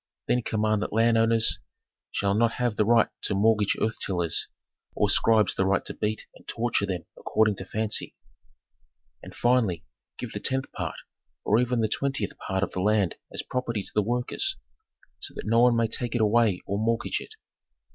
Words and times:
Then 0.27 0.41
command 0.41 0.81
that 0.81 0.91
landowners 0.91 1.59
shall 2.11 2.33
not 2.33 2.53
have 2.53 2.75
the 2.75 2.85
right 2.87 3.09
to 3.21 3.35
mortgage 3.35 3.77
earth 3.79 3.97
tillers, 4.03 4.47
or 4.95 5.11
scribes 5.11 5.53
the 5.53 5.63
right 5.63 5.85
to 5.85 5.93
beat 5.93 6.25
and 6.33 6.47
torture 6.47 6.87
them 6.87 7.03
according 7.15 7.57
to 7.57 7.65
fancy. 7.65 8.15
"And 9.21 9.35
finally, 9.35 9.85
give 10.17 10.31
the 10.31 10.39
tenth 10.39 10.71
part, 10.71 10.95
or 11.45 11.59
even 11.59 11.81
the 11.81 11.87
twentieth 11.87 12.35
part 12.47 12.63
of 12.63 12.71
the 12.71 12.81
land 12.81 13.13
as 13.31 13.43
property 13.43 13.83
to 13.83 13.91
the 13.93 14.01
workers, 14.01 14.55
so 15.19 15.35
that 15.35 15.45
no 15.45 15.59
one 15.61 15.75
may 15.75 15.87
take 15.87 16.15
it 16.15 16.21
away 16.21 16.61
or 16.65 16.79
mortgage 16.79 17.21
it. 17.21 17.35